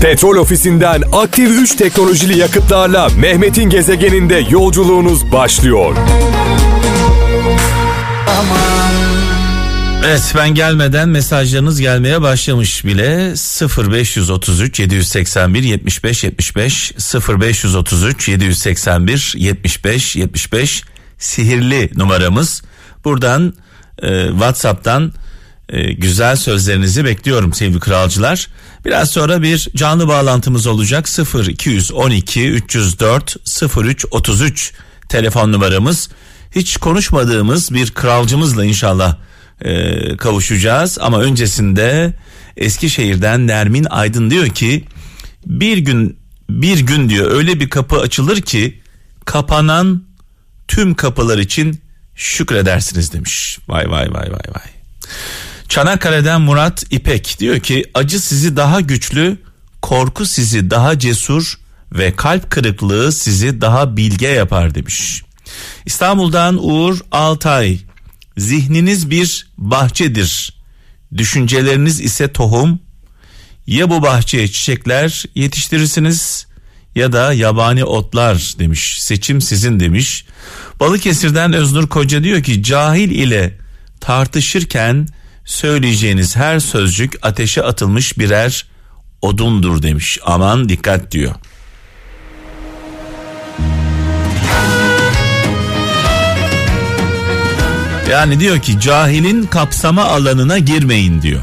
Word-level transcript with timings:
Petrol 0.00 0.36
ofisinden 0.36 1.02
aktif 1.12 1.50
3 1.50 1.74
teknolojili 1.74 2.38
yakıtlarla 2.38 3.08
Mehmet'in 3.08 3.70
gezegeninde 3.70 4.34
yolculuğunuz 4.50 5.32
başlıyor. 5.32 5.96
Evet 10.04 10.32
ben 10.36 10.54
gelmeden 10.54 11.08
mesajlarınız 11.08 11.80
gelmeye 11.80 12.22
başlamış 12.22 12.84
bile 12.84 13.34
0533 13.78 14.80
781 14.80 15.62
75 15.62 16.24
75 16.24 16.92
0533 17.28 18.28
781 18.28 19.34
75 19.36 20.16
75 20.16 20.82
sihirli 21.18 21.90
numaramız. 21.94 22.62
Buradan 23.04 23.54
e, 24.02 24.28
WhatsApp'tan 24.28 25.12
e, 25.68 25.92
güzel 25.92 26.36
sözlerinizi 26.36 27.04
bekliyorum 27.04 27.54
sevgili 27.54 27.80
kralcılar. 27.80 28.48
Biraz 28.84 29.10
sonra 29.10 29.42
bir 29.42 29.68
canlı 29.76 30.08
bağlantımız 30.08 30.66
olacak 30.66 31.08
0 31.08 31.46
212 31.46 32.50
304 32.50 33.36
03 33.76 34.06
33 34.10 34.72
telefon 35.08 35.52
numaramız. 35.52 36.08
Hiç 36.54 36.76
konuşmadığımız 36.76 37.74
bir 37.74 37.90
kralcımızla 37.90 38.64
inşallah 38.64 39.16
e, 39.60 40.16
kavuşacağız 40.16 40.98
ama 41.00 41.20
öncesinde 41.20 42.12
Eskişehir'den 42.56 43.46
Nermin 43.46 43.86
Aydın 43.90 44.30
diyor 44.30 44.48
ki 44.48 44.84
bir 45.46 45.78
gün 45.78 46.18
bir 46.50 46.80
gün 46.80 47.08
diyor 47.08 47.30
öyle 47.30 47.60
bir 47.60 47.70
kapı 47.70 48.00
açılır 48.00 48.40
ki 48.40 48.80
kapanan 49.24 50.04
tüm 50.68 50.94
kapılar 50.94 51.38
için 51.38 51.80
şükredersiniz 52.14 53.12
demiş. 53.12 53.58
Vay 53.68 53.90
vay 53.90 54.12
vay 54.12 54.30
vay 54.32 54.54
vay. 54.54 54.70
Çanakkale'den 55.68 56.40
Murat 56.40 56.84
İpek 56.90 57.36
diyor 57.38 57.60
ki 57.60 57.84
acı 57.94 58.20
sizi 58.20 58.56
daha 58.56 58.80
güçlü, 58.80 59.38
korku 59.82 60.26
sizi 60.26 60.70
daha 60.70 60.98
cesur 60.98 61.58
ve 61.92 62.16
kalp 62.16 62.50
kırıklığı 62.50 63.12
sizi 63.12 63.60
daha 63.60 63.96
bilge 63.96 64.28
yapar 64.28 64.74
demiş. 64.74 65.22
İstanbul'dan 65.86 66.58
Uğur 66.60 67.00
Altay 67.12 67.78
zihniniz 68.38 69.10
bir 69.10 69.46
bahçedir. 69.58 70.56
Düşünceleriniz 71.16 72.00
ise 72.00 72.32
tohum. 72.32 72.80
Ya 73.66 73.90
bu 73.90 74.02
bahçeye 74.02 74.48
çiçekler 74.48 75.24
yetiştirirsiniz 75.34 76.46
ya 76.94 77.12
da 77.12 77.32
yabani 77.32 77.84
otlar 77.84 78.54
demiş. 78.58 79.02
Seçim 79.02 79.40
sizin 79.40 79.80
demiş. 79.80 80.24
Balıkesir'den 80.80 81.52
Öznur 81.52 81.88
Koca 81.88 82.24
diyor 82.24 82.42
ki 82.42 82.62
cahil 82.62 83.10
ile 83.10 83.58
tartışırken 84.00 85.08
söyleyeceğiniz 85.46 86.36
her 86.36 86.60
sözcük 86.60 87.14
ateşe 87.22 87.62
atılmış 87.62 88.18
birer 88.18 88.66
odundur 89.22 89.82
demiş. 89.82 90.18
Aman 90.24 90.68
dikkat 90.68 91.12
diyor. 91.12 91.34
Yani 98.10 98.40
diyor 98.40 98.58
ki 98.58 98.80
cahilin 98.80 99.46
kapsama 99.46 100.04
alanına 100.04 100.58
girmeyin 100.58 101.22
diyor. 101.22 101.42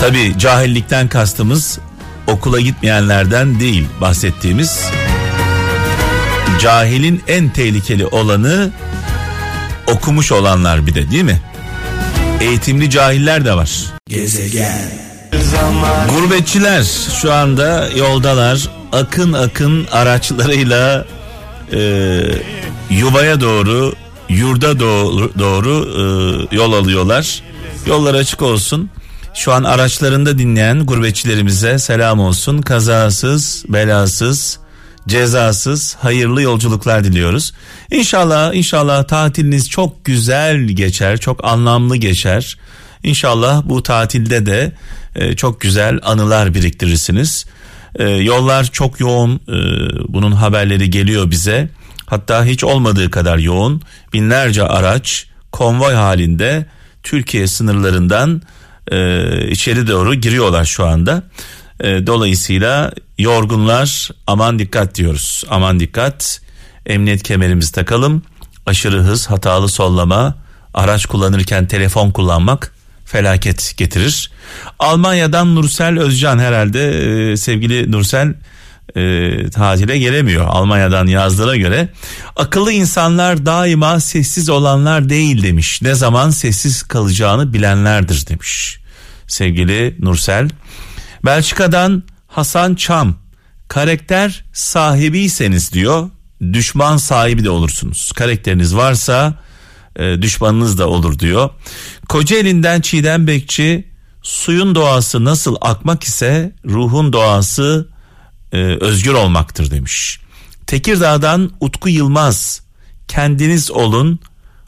Tabi 0.00 0.38
cahillikten 0.38 1.08
kastımız 1.08 1.78
okula 2.26 2.60
gitmeyenlerden 2.60 3.60
değil 3.60 3.86
bahsettiğimiz. 4.00 4.90
Cahilin 6.60 7.22
en 7.28 7.48
tehlikeli 7.48 8.06
olanı 8.06 8.70
okumuş 9.86 10.32
olanlar 10.32 10.86
bir 10.86 10.94
de 10.94 11.10
değil 11.10 11.24
mi? 11.24 11.40
Eğitimli 12.40 12.90
cahiller 12.90 13.44
de 13.44 13.56
var. 13.56 13.70
Gezegen. 14.08 14.90
Gurbetçiler 16.10 16.84
şu 17.20 17.32
anda 17.32 17.88
yoldalar. 17.96 18.68
Akın 18.92 19.32
akın 19.32 19.86
araçlarıyla 19.92 21.04
e, 21.72 21.78
yuvaya 22.90 23.40
doğru, 23.40 23.94
yurda 24.28 24.80
doğru, 24.80 25.32
doğru 25.38 25.88
e, 26.52 26.56
yol 26.56 26.72
alıyorlar. 26.72 27.42
Yollar 27.86 28.14
açık 28.14 28.42
olsun. 28.42 28.90
Şu 29.34 29.52
an 29.52 29.64
araçlarında 29.64 30.38
dinleyen 30.38 30.86
gurbetçilerimize 30.86 31.78
selam 31.78 32.20
olsun. 32.20 32.62
Kazasız, 32.62 33.64
belasız, 33.68 34.58
cezasız 35.08 35.96
hayırlı 36.00 36.42
yolculuklar 36.42 37.04
diliyoruz. 37.04 37.52
İnşallah 37.90 38.54
inşallah 38.54 39.04
tatiliniz 39.04 39.70
çok 39.70 40.04
güzel 40.04 40.60
geçer, 40.60 41.18
çok 41.18 41.44
anlamlı 41.44 41.96
geçer. 41.96 42.58
İnşallah 43.02 43.62
bu 43.64 43.82
tatilde 43.82 44.46
de 44.46 44.72
e, 45.14 45.36
çok 45.36 45.60
güzel 45.60 45.98
anılar 46.02 46.54
biriktirirsiniz. 46.54 47.46
E, 47.94 48.04
yollar 48.08 48.64
çok 48.64 49.00
yoğun, 49.00 49.34
e, 49.34 49.58
bunun 50.08 50.32
haberleri 50.32 50.90
geliyor 50.90 51.30
bize. 51.30 51.68
Hatta 52.06 52.44
hiç 52.44 52.64
olmadığı 52.64 53.10
kadar 53.10 53.38
yoğun. 53.38 53.82
Binlerce 54.12 54.62
araç 54.62 55.26
konvoy 55.52 55.94
halinde 55.94 56.66
Türkiye 57.02 57.46
sınırlarından 57.46 58.42
e, 58.90 59.50
içeri 59.50 59.86
doğru 59.86 60.14
giriyorlar 60.14 60.64
şu 60.64 60.86
anda. 60.86 61.22
E, 61.80 62.06
dolayısıyla 62.06 62.92
yorgunlar 63.18 64.10
aman 64.26 64.58
dikkat 64.58 64.94
diyoruz. 64.94 65.44
Aman 65.50 65.80
dikkat. 65.80 66.40
Emniyet 66.86 67.22
kemerimizi 67.22 67.72
takalım. 67.72 68.22
Aşırı 68.66 69.00
hız, 69.00 69.30
hatalı 69.30 69.68
sollama, 69.68 70.34
araç 70.74 71.06
kullanırken 71.06 71.66
telefon 71.66 72.10
kullanmak 72.10 72.72
felaket 73.04 73.74
getirir. 73.76 74.30
Almanya'dan 74.78 75.54
Nursel 75.54 76.00
Özcan 76.00 76.38
herhalde 76.38 76.88
e, 77.32 77.36
sevgili 77.36 77.92
Nursel 77.92 78.34
e, 78.96 79.50
tatile 79.50 79.98
gelemiyor 79.98 80.46
Almanya'dan 80.48 81.06
yazdığına 81.06 81.56
göre. 81.56 81.88
Akıllı 82.36 82.72
insanlar 82.72 83.46
daima 83.46 84.00
sessiz 84.00 84.48
olanlar 84.48 85.08
değil 85.08 85.42
demiş. 85.42 85.82
Ne 85.82 85.94
zaman 85.94 86.30
sessiz 86.30 86.82
kalacağını 86.82 87.52
bilenlerdir 87.52 88.26
demiş. 88.26 88.78
Sevgili 89.26 89.96
Nursel. 89.98 90.48
Belçika'dan 91.24 92.02
Hasan 92.26 92.74
Çam. 92.74 93.16
Karakter 93.68 94.44
sahibiyseniz 94.52 95.72
diyor 95.72 96.10
düşman 96.52 96.96
sahibi 96.96 97.44
de 97.44 97.50
olursunuz. 97.50 98.12
Karakteriniz 98.12 98.76
varsa 98.76 99.34
e, 99.96 100.22
düşmanınız 100.22 100.78
da 100.78 100.88
olur 100.88 101.18
diyor. 101.18 101.50
Kocaeli'nden 102.08 102.80
Çiğdem 102.80 103.26
Bekçi 103.26 103.88
suyun 104.22 104.74
doğası 104.74 105.24
nasıl 105.24 105.56
akmak 105.60 106.04
ise 106.04 106.52
ruhun 106.64 107.12
doğası 107.12 107.88
e, 108.52 108.56
özgür 108.80 109.12
olmaktır 109.12 109.70
demiş. 109.70 110.20
Tekirdağ'dan 110.66 111.50
Utku 111.60 111.88
Yılmaz 111.88 112.62
kendiniz 113.08 113.70
olun 113.70 114.20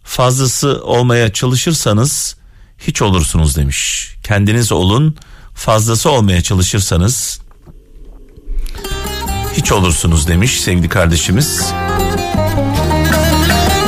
fazlası 0.05 0.81
olmaya 0.85 1.33
çalışırsanız 1.33 2.37
hiç 2.79 3.03
olursunuz 3.03 3.57
demiş. 3.57 4.09
Kendiniz 4.23 4.73
olun 4.73 5.17
fazlası 5.59 6.11
olmaya 6.11 6.43
çalışırsanız 6.43 7.41
hiç 9.57 9.73
olursunuz 9.73 10.29
demiş 10.29 10.61
sevgili 10.61 10.89
kardeşimiz. 10.89 11.73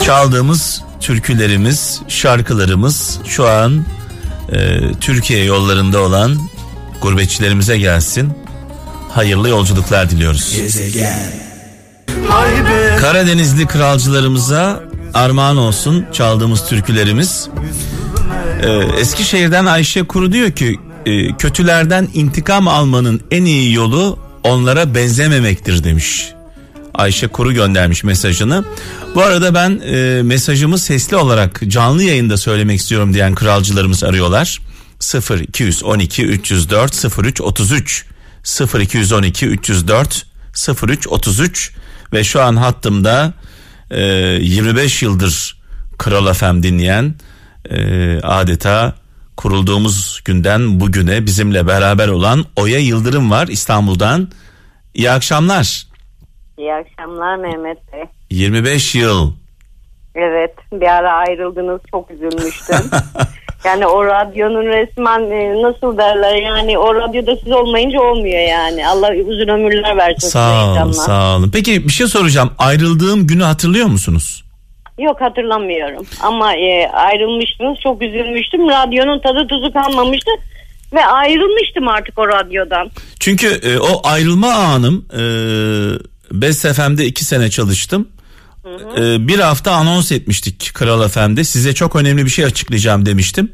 Çaldığımız 0.04 0.82
türkülerimiz, 1.00 2.00
şarkılarımız 2.08 3.18
şu 3.26 3.48
an 3.48 3.84
e, 4.52 4.78
Türkiye 5.00 5.44
yollarında 5.44 6.00
olan 6.00 6.38
gurbetçilerimize 7.02 7.78
gelsin. 7.78 8.32
Hayırlı 9.10 9.48
yolculuklar 9.48 10.10
diliyoruz. 10.10 10.56
Gezegen. 10.56 11.32
Karadenizli 13.00 13.66
kralcılarımıza 13.66 14.82
armağan 15.14 15.56
olsun 15.56 16.06
çaldığımız 16.12 16.68
türkülerimiz. 16.68 17.48
Ee, 18.62 18.70
Eskişehir'den 19.00 19.66
Ayşe 19.66 20.02
Kuru 20.02 20.32
diyor 20.32 20.50
ki 20.50 20.78
e, 21.06 21.36
kötülerden 21.36 22.08
intikam 22.14 22.68
almanın 22.68 23.20
en 23.30 23.44
iyi 23.44 23.74
yolu 23.74 24.18
onlara 24.44 24.94
benzememektir 24.94 25.84
demiş. 25.84 26.32
Ayşe 26.94 27.28
Kuru 27.28 27.52
göndermiş 27.52 28.04
mesajını. 28.04 28.64
Bu 29.14 29.22
arada 29.22 29.54
ben 29.54 29.80
e, 29.84 30.22
mesajımı 30.22 30.78
sesli 30.78 31.16
olarak 31.16 31.60
canlı 31.66 32.02
yayında 32.02 32.36
söylemek 32.36 32.80
istiyorum 32.80 33.14
diyen 33.14 33.34
kralcılarımız 33.34 34.04
arıyorlar. 34.04 34.58
0 34.98 35.38
212 35.38 36.26
304 36.26 37.18
03 37.18 37.40
33 37.40 38.04
0 38.42 38.80
212 38.80 39.46
304 39.46 40.26
03 40.82 41.08
33 41.08 41.72
ve 42.12 42.24
şu 42.24 42.42
an 42.42 42.56
hattımda 42.56 43.32
e, 43.90 44.02
25 44.02 45.02
yıldır 45.02 45.60
Kral 45.98 46.34
FM 46.34 46.62
dinleyen 46.62 47.14
e, 47.70 48.20
adeta 48.22 48.94
kurulduğumuz 49.40 50.20
günden 50.24 50.80
bugüne 50.80 51.26
bizimle 51.26 51.66
beraber 51.66 52.08
olan 52.08 52.44
Oya 52.56 52.78
Yıldırım 52.78 53.30
var 53.30 53.48
İstanbul'dan. 53.48 54.28
İyi 54.94 55.10
akşamlar. 55.10 55.86
İyi 56.58 56.72
akşamlar 56.74 57.36
Mehmet 57.36 57.92
Bey. 57.92 58.04
25 58.30 58.94
yıl. 58.94 59.32
Evet 60.14 60.54
bir 60.72 60.86
ara 60.86 61.12
ayrıldınız 61.12 61.80
çok 61.90 62.10
üzülmüştüm. 62.10 62.76
Yani 63.64 63.86
o 63.86 64.04
radyonun 64.04 64.66
resmen 64.66 65.20
e, 65.20 65.62
nasıl 65.62 65.98
derler 65.98 66.36
yani 66.36 66.78
o 66.78 66.94
radyoda 66.94 67.36
siz 67.36 67.52
olmayınca 67.52 68.00
olmuyor 68.00 68.48
yani. 68.48 68.88
Allah 68.88 69.08
uzun 69.26 69.48
ömürler 69.48 69.96
versin. 69.96 70.28
Sağ 70.28 70.82
olun, 70.82 70.92
sağ 70.92 71.36
olun. 71.36 71.50
Peki 71.52 71.84
bir 71.84 71.92
şey 71.92 72.06
soracağım. 72.06 72.50
Ayrıldığım 72.58 73.26
günü 73.26 73.42
hatırlıyor 73.42 73.86
musunuz? 73.86 74.44
Yok 75.00 75.20
hatırlamıyorum 75.20 76.06
ama 76.22 76.54
e, 76.54 76.88
ayrılmıştınız 76.88 77.78
çok 77.82 78.02
üzülmüştüm. 78.02 78.68
Radyonun 78.68 79.20
tadı 79.20 79.46
tuzu 79.46 79.72
kalmamıştı 79.72 80.30
ve 80.92 81.06
ayrılmıştım 81.06 81.88
artık 81.88 82.18
o 82.18 82.28
radyodan. 82.28 82.90
Çünkü 83.20 83.46
e, 83.46 83.78
o 83.78 84.00
ayrılma 84.04 84.52
anım 84.52 85.06
e, 85.12 85.22
Best 86.32 86.66
FM'de 86.74 87.06
iki 87.06 87.24
sene 87.24 87.50
çalıştım. 87.50 88.08
E, 88.96 89.28
bir 89.28 89.38
hafta 89.38 89.72
anons 89.72 90.12
etmiştik 90.12 90.70
Kral 90.74 91.08
FM'de. 91.08 91.44
Size 91.44 91.74
çok 91.74 91.96
önemli 91.96 92.24
bir 92.24 92.30
şey 92.30 92.44
açıklayacağım 92.44 93.06
demiştim. 93.06 93.52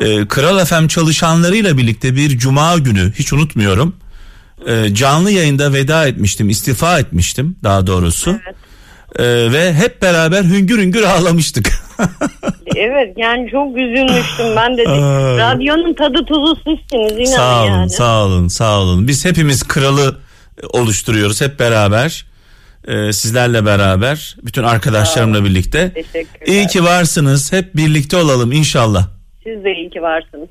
E, 0.00 0.28
Kral 0.28 0.64
FM 0.64 0.86
çalışanlarıyla 0.86 1.78
birlikte 1.78 2.16
bir 2.16 2.38
cuma 2.38 2.78
günü 2.78 3.12
hiç 3.18 3.32
unutmuyorum. 3.32 3.96
E, 4.66 4.94
canlı 4.94 5.30
yayında 5.30 5.72
veda 5.72 6.06
etmiştim, 6.06 6.48
istifa 6.48 6.98
etmiştim 6.98 7.56
daha 7.64 7.86
doğrusu. 7.86 8.30
Evet. 8.30 8.56
E, 9.18 9.52
ve 9.52 9.74
hep 9.74 10.02
beraber 10.02 10.42
hüngür 10.42 10.78
hüngür 10.78 11.02
ağlamıştık. 11.02 11.72
Evet 12.76 13.14
yani 13.16 13.50
çok 13.50 13.76
üzülmüştüm 13.76 14.56
ben 14.56 14.78
de. 14.78 14.84
Radyonun 15.38 15.94
tadı 15.94 16.24
tuzu 16.24 16.56
sizsiniz 16.56 17.12
inanın 17.12 17.36
sağ 17.36 17.62
olun, 17.62 17.68
yani. 17.70 17.90
sağ 17.90 18.24
olun, 18.24 18.48
sağ 18.48 18.80
olun. 18.80 19.08
Biz 19.08 19.24
hepimiz 19.24 19.62
kralı 19.62 20.16
oluşturuyoruz 20.68 21.40
hep 21.40 21.58
beraber. 21.58 22.26
Ee, 22.88 23.12
sizlerle 23.12 23.66
beraber, 23.66 24.36
bütün 24.42 24.62
arkadaşlarımla 24.62 25.44
birlikte. 25.44 26.04
İyi 26.46 26.66
ki 26.66 26.84
varsınız. 26.84 27.52
Hep 27.52 27.76
birlikte 27.76 28.16
olalım 28.16 28.52
inşallah. 28.52 29.08
Siz 29.44 29.64
de 29.64 29.72
iyi 29.74 29.90
ki 29.90 30.02
varsınız. 30.02 30.48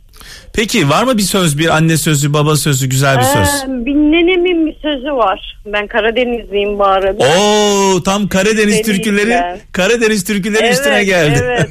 Peki 0.55 0.89
var 0.89 1.03
mı 1.03 1.17
bir 1.17 1.21
söz, 1.23 1.57
bir 1.59 1.67
anne 1.75 1.97
sözü, 1.97 2.33
baba 2.33 2.55
sözü, 2.55 2.89
güzel 2.89 3.17
bir 3.17 3.23
söz? 3.23 3.47
Ee, 3.47 3.85
bir 3.85 3.93
nenemin 3.95 4.65
bir 4.67 4.75
sözü 4.81 5.11
var. 5.13 5.57
Ben 5.65 5.87
Karadenizliyim 5.87 6.79
bu 6.79 6.85
arada. 6.85 7.23
Oo, 7.25 8.03
tam 8.03 8.27
Karadeniz 8.27 8.81
türküleri, 8.81 9.29
de. 9.29 9.59
Karadeniz 9.71 10.23
türküleri 10.23 10.63
Evet, 10.63 10.73
üstüne 10.73 11.03
geldi. 11.03 11.39
evet. 11.43 11.69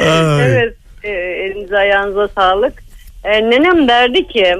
Evet. 0.40 0.74
E, 1.02 1.08
elinize 1.10 1.76
ayağınıza 1.78 2.28
sağlık. 2.28 2.72
E, 3.24 3.50
nenem 3.50 3.88
derdi 3.88 4.28
ki 4.28 4.54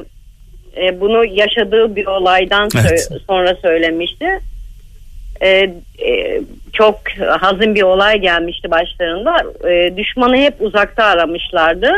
e, 0.77 1.01
bunu 1.01 1.25
yaşadığı 1.25 1.97
bir 1.97 2.07
olaydan 2.07 2.69
sö- 2.69 2.81
Evet. 2.89 3.09
sonra 3.27 3.57
söylemişti. 3.63 4.27
E, 5.41 5.49
e, 5.49 6.41
çok 6.73 7.01
hazin 7.41 7.75
bir 7.75 7.83
olay 7.83 8.21
gelmişti 8.21 8.71
başlarında. 8.71 9.37
E, 9.71 9.97
düşmanı 9.97 10.37
hep 10.37 10.55
uzakta 10.61 11.05
aramışlardı. 11.05 11.93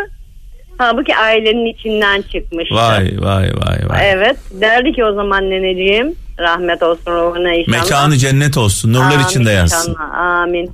Halbuki 0.79 1.17
ailenin 1.17 1.67
içinden 1.67 2.23
çıkmıştı. 2.23 2.75
Vay 2.75 3.11
vay 3.19 3.50
vay 3.55 3.88
vay. 3.88 4.11
Evet. 4.11 4.37
Derdi 4.61 4.93
ki 4.93 5.05
o 5.05 5.12
zaman 5.12 5.50
neneciğim 5.50 6.14
rahmet 6.40 6.82
olsun 6.82 7.12
ruhuna 7.12 7.55
inşallah. 7.55 7.82
Mekanı 7.82 8.17
cennet 8.17 8.56
olsun, 8.58 8.93
nurlar 8.93 9.14
Amin 9.14 9.25
içinde 9.25 9.50
yatsın. 9.50 9.91
inşallah, 9.91 10.14
Amin. 10.14 10.70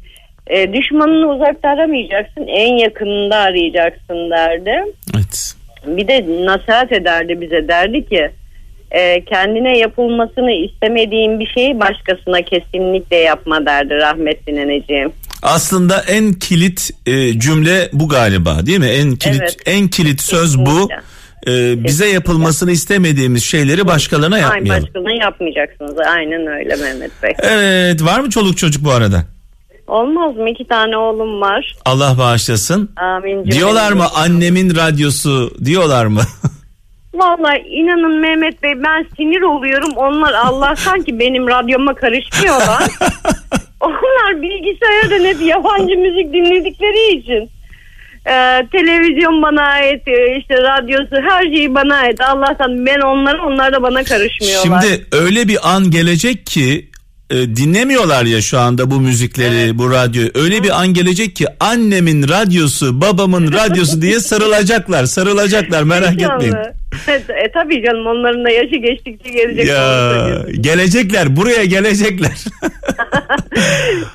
E, 0.46 0.72
düşmanını 0.72 1.34
uzakta 1.34 1.68
aramayacaksın, 1.68 2.46
en 2.46 2.76
yakınında 2.76 3.36
arayacaksın 3.36 4.30
derdi. 4.30 4.84
Evet. 5.14 5.54
Bir 5.86 6.08
de 6.08 6.44
nasihat 6.46 6.92
ederdi 6.92 7.40
bize 7.40 7.68
derdi 7.68 8.08
ki 8.08 8.30
e, 8.90 9.24
kendine 9.24 9.78
yapılmasını 9.78 10.50
istemediğin 10.52 11.40
bir 11.40 11.46
şeyi 11.46 11.80
başkasına 11.80 12.42
kesinlikle 12.42 13.16
yapma 13.16 13.66
derdi 13.66 13.94
rahmetli 13.94 14.56
neneciğim. 14.56 15.12
Aslında 15.42 16.02
en 16.08 16.32
kilit 16.32 16.90
e, 17.06 17.38
cümle 17.40 17.88
bu 17.92 18.08
galiba 18.08 18.66
değil 18.66 18.78
mi? 18.78 18.86
En 18.86 19.16
kilit 19.16 19.40
Evet. 19.40 19.56
en 19.66 19.88
kilit 19.88 20.20
söz 20.20 20.58
bu. 20.58 20.88
E, 21.46 21.84
bize 21.84 22.06
yapılmasını 22.08 22.70
istemediğimiz 22.70 23.44
şeyleri 23.44 23.86
başkalarına 23.86 24.38
yapmayalım. 24.38 24.82
başkalarına 24.82 25.24
yapmayacaksınız. 25.24 25.98
Aynen 25.98 26.46
öyle 26.46 26.76
Mehmet 26.76 27.22
Bey. 27.22 27.32
Evet, 27.42 28.04
var 28.04 28.20
mı 28.20 28.30
çoluk 28.30 28.58
çocuk 28.58 28.84
bu 28.84 28.90
arada? 28.92 29.24
Olmaz 29.86 30.36
mı? 30.36 30.50
İki 30.50 30.64
tane 30.68 30.96
oğlum 30.96 31.40
var. 31.40 31.76
Allah 31.84 32.18
bağışlasın. 32.18 32.90
Amin. 32.96 33.44
Diyorlar 33.44 33.92
mı 33.92 34.04
annemin 34.14 34.76
radyosu 34.76 35.54
diyorlar 35.64 36.06
mı? 36.06 36.20
Vallahi 37.14 37.58
inanın 37.58 38.20
Mehmet 38.20 38.62
Bey 38.62 38.72
ben 38.76 39.06
sinir 39.16 39.42
oluyorum. 39.42 39.90
Onlar 39.96 40.32
Allah 40.32 40.76
sanki 40.84 41.18
benim 41.18 41.48
radyoma 41.48 41.94
karışmıyorlar. 41.94 42.82
Onlar 43.80 44.42
bilgisayarda 44.42 45.28
hep 45.28 45.42
yabancı 45.42 45.98
müzik 45.98 46.32
dinledikleri 46.32 47.18
için. 47.18 47.50
Ee, 48.26 48.66
televizyon 48.72 49.42
bana 49.42 49.62
ait, 49.62 50.08
e, 50.08 50.38
işte 50.38 50.54
radyosu 50.54 51.16
her 51.30 51.42
şeyi 51.42 51.74
bana 51.74 51.96
ait. 51.96 52.20
Allah'tan 52.20 52.86
ben 52.86 53.00
onlara, 53.00 53.46
onlar 53.46 53.72
da 53.72 53.82
bana 53.82 54.04
karışmıyorlar. 54.04 54.82
Şimdi 54.82 55.06
öyle 55.12 55.48
bir 55.48 55.74
an 55.74 55.90
gelecek 55.90 56.46
ki 56.46 56.90
e, 57.30 57.34
dinlemiyorlar 57.34 58.24
ya 58.24 58.42
şu 58.42 58.58
anda 58.58 58.90
bu 58.90 59.00
müzikleri, 59.00 59.78
bu 59.78 59.90
radyoyu. 59.90 60.30
Öyle 60.34 60.62
bir 60.62 60.80
an 60.80 60.94
gelecek 60.94 61.36
ki 61.36 61.46
annemin 61.60 62.28
radyosu, 62.28 63.00
babamın 63.00 63.52
radyosu 63.52 64.02
diye 64.02 64.20
sarılacaklar, 64.20 65.04
sarılacaklar 65.04 65.82
merak 65.82 66.12
İnşallah. 66.12 66.83
Etmeyin. 67.08 67.44
e, 67.44 67.52
tabii 67.52 67.82
canım 67.84 68.06
onların 68.06 68.44
da 68.44 68.50
yaşı 68.50 68.76
geçtikçe 68.76 69.30
gelecek. 69.30 69.66
Ya 69.66 70.26
gelecekler, 70.60 71.36
buraya 71.36 71.64
gelecekler. 71.64 72.36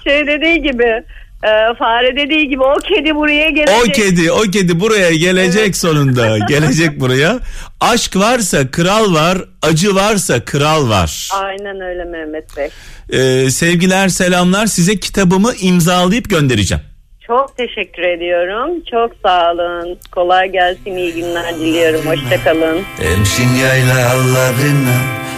şey 0.03 0.27
dediği 0.27 0.61
gibi 0.61 1.03
e, 1.43 1.73
fare 1.79 2.15
dediği 2.15 2.49
gibi 2.49 2.63
o 2.63 2.75
kedi 2.75 3.15
buraya 3.15 3.49
gelecek. 3.49 3.77
o 3.79 3.91
kedi, 3.91 4.31
o 4.31 4.41
kedi 4.41 4.79
buraya 4.79 5.15
gelecek 5.15 5.75
sonunda. 5.75 6.37
Gelecek 6.49 6.99
buraya. 6.99 7.39
Aşk 7.79 8.15
varsa 8.15 8.71
kral 8.71 9.13
var, 9.13 9.37
acı 9.61 9.95
varsa 9.95 10.45
kral 10.45 10.89
var. 10.89 11.29
Aynen 11.33 11.81
öyle 11.81 12.03
Mehmet 12.05 12.57
Bey. 12.57 12.69
Ee, 13.09 13.51
sevgiler, 13.51 14.09
selamlar. 14.09 14.65
Size 14.67 14.95
kitabımı 14.95 15.53
imzalayıp 15.61 16.29
göndereceğim. 16.29 16.83
Çok 17.29 17.57
teşekkür 17.57 18.03
ediyorum. 18.03 18.83
Çok 18.91 19.11
sağ 19.23 19.51
olun. 19.51 19.97
Kolay 20.11 20.51
gelsin. 20.51 20.95
iyi 20.97 21.13
günler 21.13 21.55
diliyorum. 21.55 22.01
Hoşçakalın. 22.05 22.81
Emsin 23.01 23.55
yaylalarına 23.55 24.97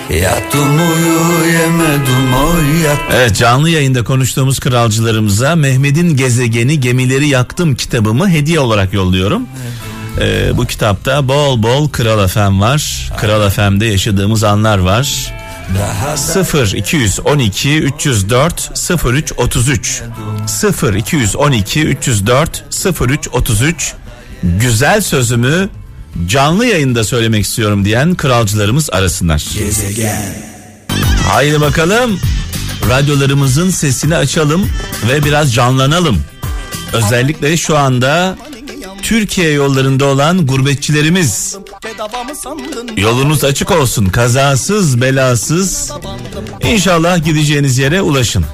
Yattım 0.10 0.80
uyuyemedim 0.80 2.34
oy 2.34 2.82
yattım 2.86 3.16
Evet 3.16 3.36
canlı 3.36 3.70
yayında 3.70 4.04
konuştuğumuz 4.04 4.60
kralcılarımıza 4.60 5.56
Mehmet'in 5.56 6.18
gezegeni 6.18 6.80
gemileri 6.80 7.28
yaktım 7.28 7.76
kitabımı 7.76 8.30
hediye 8.30 8.60
olarak 8.60 8.94
yolluyorum. 8.94 9.48
Ee, 10.22 10.58
bu 10.58 10.66
kitapta 10.66 11.28
bol 11.28 11.64
bol 11.64 11.90
Kral 11.90 12.28
FM 12.28 12.62
var. 12.62 13.12
Kral 13.18 13.50
FM'de 13.50 13.86
yaşadığımız 13.86 14.44
anlar 14.44 14.78
var. 14.78 15.34
Daha 15.80 16.12
da 16.14 16.18
0 16.18 16.72
212 16.74 17.78
304 17.80 18.72
03 19.06 19.34
33 19.38 20.02
0 20.48 20.94
212 20.94 21.82
304 21.82 22.64
03 23.02 23.28
33 23.34 23.94
güzel 24.44 25.02
sözümü 25.02 25.70
canlı 26.28 26.66
yayında 26.66 27.04
söylemek 27.04 27.46
istiyorum 27.46 27.86
diyen 27.86 28.16
kralcılarımız 28.16 28.90
arasınlar. 28.90 29.44
gezegen 29.60 30.36
Haydi 31.28 31.62
bakalım. 31.62 32.20
Radyolarımızın 32.90 33.70
sesini 33.70 34.16
açalım 34.16 34.70
ve 35.10 35.24
biraz 35.24 35.54
canlanalım. 35.54 36.24
Özellikle 36.94 37.58
şu 37.58 37.78
anda 37.78 38.38
Türkiye 39.02 39.52
yollarında 39.52 40.06
olan 40.06 40.48
gurbetçilerimiz. 40.48 41.58
Yolunuz 42.98 43.44
açık 43.44 43.72
olsun. 43.72 44.06
Kazasız, 44.06 45.02
belasız. 45.02 45.92
İnşallah 46.64 47.26
gideceğiniz 47.26 47.78
yere 47.78 48.02
ulaşın. 48.02 48.46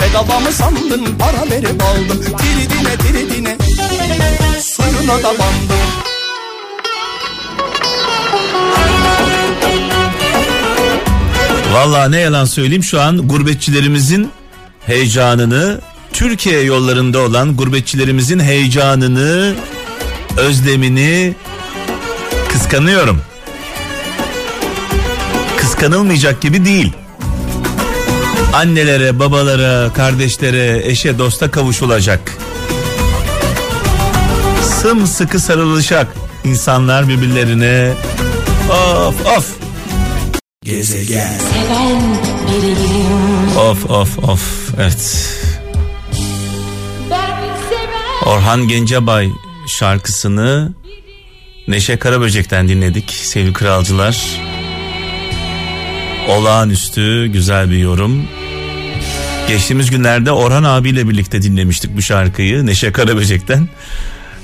Bedava 0.00 0.40
mı 0.40 0.52
sandın 0.52 1.04
para 1.18 1.50
verip 1.50 1.82
aldım 1.82 2.24
Tiridine 2.38 2.96
tiridine 2.96 3.56
Suyuna 4.62 5.18
da 5.18 5.28
bandım 5.28 5.78
Vallahi 11.72 12.12
ne 12.12 12.20
yalan 12.20 12.44
söyleyeyim 12.44 12.84
şu 12.84 13.00
an 13.00 13.28
gurbetçilerimizin 13.28 14.30
heyecanını 14.86 15.80
Türkiye 16.12 16.60
yollarında 16.60 17.18
olan 17.18 17.56
gurbetçilerimizin 17.56 18.40
heyecanını 18.40 19.54
özlemini 20.38 21.34
kıskanıyorum. 22.52 23.22
Kıskanılmayacak 25.56 26.40
gibi 26.40 26.64
değil. 26.64 26.92
Annelere, 28.54 29.18
babalara, 29.18 29.92
kardeşlere, 29.92 30.80
eşe, 30.84 31.18
dosta 31.18 31.50
kavuşulacak. 31.50 32.32
Sımsıkı 34.82 35.40
sarılacak 35.40 36.06
insanlar 36.44 37.08
birbirlerine. 37.08 37.92
Of 38.70 39.26
of. 39.26 39.46
gezegen 40.64 41.32
Of 43.56 43.90
of 43.90 44.18
of 44.18 44.70
evet. 44.78 45.34
Orhan 48.26 48.68
Gencebay 48.68 49.30
şarkısını 49.68 50.72
Neşe 51.68 51.96
Karaböcek'ten 51.96 52.68
dinledik 52.68 53.10
sevgili 53.10 53.52
kralcılar. 53.52 54.40
Olağanüstü 56.28 57.26
güzel 57.26 57.70
bir 57.70 57.78
yorum. 57.78 58.28
Geçtiğimiz 59.48 59.90
günlerde 59.90 60.32
Orhan 60.32 60.64
abiyle 60.64 61.08
birlikte 61.08 61.42
dinlemiştik 61.42 61.96
bu 61.96 62.02
şarkıyı 62.02 62.66
Neşe 62.66 62.92
Karaböcek'ten. 62.92 63.68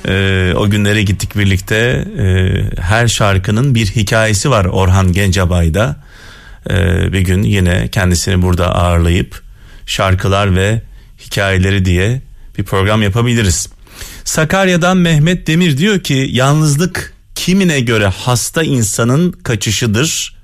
Ee, 0.08 0.52
o 0.56 0.70
günlere 0.70 1.02
gittik 1.02 1.36
birlikte. 1.36 2.04
Ee, 2.18 2.82
her 2.82 3.08
şarkının 3.08 3.74
bir 3.74 3.86
hikayesi 3.86 4.50
var 4.50 4.64
Orhan 4.64 5.12
Gencebay'da. 5.12 5.96
Ee, 6.70 7.12
bir 7.12 7.20
gün 7.20 7.42
yine 7.42 7.88
kendisini 7.88 8.42
burada 8.42 8.74
ağırlayıp 8.74 9.42
şarkılar 9.86 10.56
ve 10.56 10.82
hikayeleri 11.26 11.84
diye 11.84 12.22
bir 12.58 12.64
program 12.64 13.02
yapabiliriz. 13.02 13.73
Sakarya'dan 14.24 14.96
Mehmet 14.96 15.46
Demir 15.46 15.78
diyor 15.78 16.00
ki 16.00 16.28
yalnızlık 16.32 17.14
kimine 17.34 17.80
göre 17.80 18.06
hasta 18.06 18.62
insanın 18.62 19.32
kaçışıdır, 19.32 20.36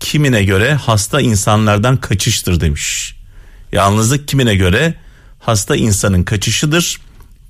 kimine 0.00 0.44
göre 0.44 0.74
hasta 0.74 1.20
insanlardan 1.20 1.96
kaçıştır 1.96 2.60
demiş. 2.60 3.16
Yalnızlık 3.72 4.28
kimine 4.28 4.54
göre 4.54 4.94
hasta 5.40 5.76
insanın 5.76 6.22
kaçışıdır, 6.22 7.00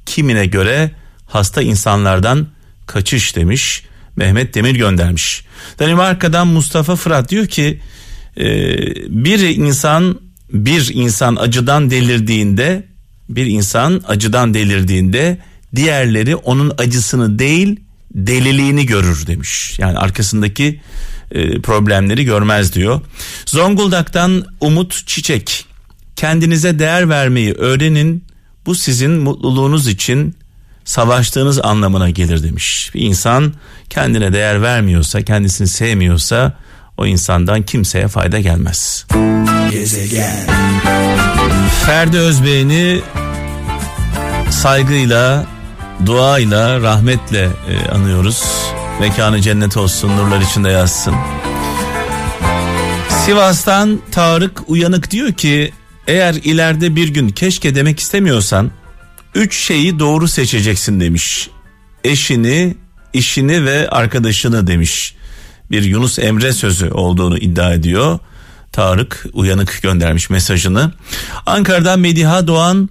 kimine 0.07 0.47
göre 0.47 0.91
hasta 1.26 1.62
insanlardan 1.62 2.47
kaçış 2.87 3.37
demiş. 3.37 3.83
Mehmet 4.17 4.55
Demir 4.55 4.75
göndermiş. 4.75 5.45
Danimarka'dan 5.79 6.47
Mustafa 6.47 6.97
Fırat 6.97 7.31
diyor 7.31 7.47
ki 7.47 7.81
e, 8.37 8.45
bir 9.25 9.41
insan 9.41 10.21
bir 10.53 10.91
insan 10.95 11.37
acıdan 11.37 11.91
delirdiğinde 11.91 12.87
bir 13.29 13.47
insan 13.47 14.03
acıdan 14.09 14.55
delirdiğinde 14.55 15.38
diğerleri 15.75 16.37
onun 16.37 16.73
acısını 16.78 17.38
değil 17.38 17.81
deliliğini 18.14 18.87
görür 18.87 19.26
demiş. 19.26 19.78
Yani 19.78 19.99
arkasındaki 19.99 20.81
e, 21.31 21.61
problemleri 21.61 22.25
görmez 22.25 22.75
diyor. 22.75 23.00
Zonguldak'tan 23.47 24.45
Umut 24.61 25.07
Çiçek 25.07 25.66
kendinize 26.16 26.78
değer 26.78 27.09
vermeyi 27.09 27.52
öğrenin. 27.52 28.25
Bu 28.66 28.75
sizin 28.75 29.11
mutluluğunuz 29.11 29.88
için 29.88 30.37
savaştığınız 30.85 31.61
anlamına 31.61 32.11
gelir 32.11 32.43
demiş. 32.43 32.90
Bir 32.95 33.00
insan 33.00 33.52
kendine 33.90 34.33
değer 34.33 34.62
vermiyorsa, 34.62 35.23
kendisini 35.23 35.69
sevmiyorsa 35.69 36.52
o 36.99 37.07
insandan 37.07 37.62
kimseye 37.62 38.09
fayda 38.09 38.40
gelmez. 38.40 39.07
Gezegen 39.71 40.47
Ferdi 41.87 42.19
Özbey'ini 42.19 43.00
saygıyla, 44.50 45.47
duayla, 46.06 46.80
rahmetle 46.80 47.48
e, 47.68 47.88
anıyoruz. 47.88 48.44
Mekanı 49.00 49.40
cennet 49.40 49.76
olsun, 49.76 50.08
nurlar 50.08 50.40
içinde 50.40 50.70
yazsın. 50.70 51.14
Sivas'tan 53.24 54.00
Tarık 54.10 54.62
Uyanık 54.66 55.10
diyor 55.10 55.32
ki 55.32 55.72
eğer 56.06 56.34
ileride 56.34 56.96
bir 56.96 57.08
gün 57.08 57.28
keşke 57.28 57.74
demek 57.74 58.00
istemiyorsan 58.00 58.70
üç 59.34 59.56
şeyi 59.56 59.98
doğru 59.98 60.28
seçeceksin 60.28 61.00
demiş. 61.00 61.50
Eşini, 62.04 62.76
işini 63.12 63.64
ve 63.64 63.88
arkadaşını 63.88 64.66
demiş. 64.66 65.14
Bir 65.70 65.82
Yunus 65.82 66.18
Emre 66.18 66.52
sözü 66.52 66.90
olduğunu 66.90 67.38
iddia 67.38 67.72
ediyor. 67.72 68.18
Tarık 68.72 69.26
Uyanık 69.32 69.82
göndermiş 69.82 70.30
mesajını. 70.30 70.92
Ankara'dan 71.46 72.00
Mediha 72.00 72.46
Doğan 72.46 72.88